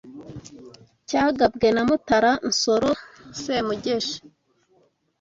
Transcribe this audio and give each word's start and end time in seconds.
cyagabwe 1.07 1.67
na 1.75 1.81
Mutara 1.87 2.31
Nsoro 2.49 2.89
Semugeshi 3.41 4.19